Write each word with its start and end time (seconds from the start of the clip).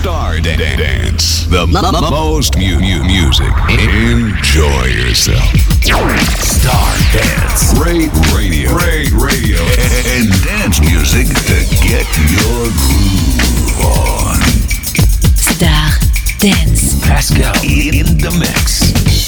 Star 0.00 0.40
Dance. 0.40 1.44
The 1.48 1.66
most 1.66 2.56
mu- 2.56 2.80
mu- 2.80 3.04
music. 3.04 3.52
Enjoy 3.68 4.84
yourself. 4.88 5.44
Star 5.84 6.96
Dance. 7.12 7.74
Great 7.76 8.08
radio. 8.32 8.70
Great 8.72 9.12
radio. 9.12 9.60
And 10.08 10.32
dance 10.42 10.80
music 10.80 11.28
to 11.28 11.58
get 11.84 12.08
your 12.32 12.72
groove 12.80 13.76
on. 13.84 14.40
Star 15.36 15.90
Dance. 16.38 16.98
Pascal 17.04 17.52
in 17.62 18.16
the 18.16 18.34
mix. 18.40 19.19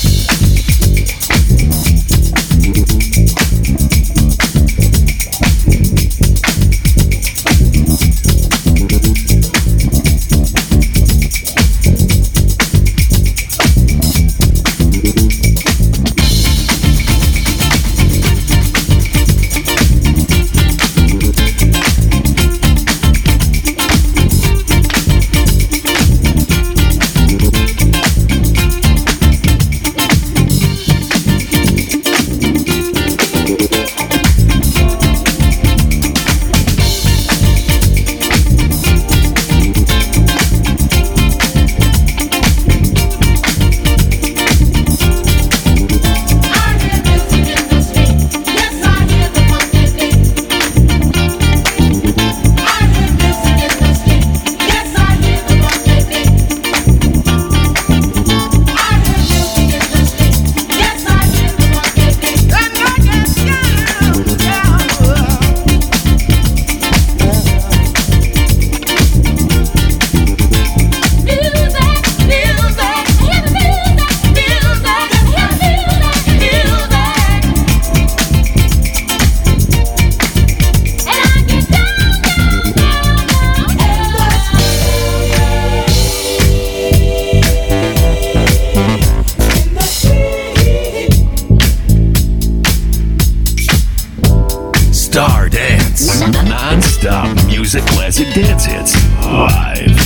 Star 95.13 95.51
Dance. 95.51 96.21
Non-stop 96.49 97.37
music 97.45 97.85
classic 97.85 98.33
dance 98.33 98.65
hits. 98.65 98.95
Live. 99.27 100.02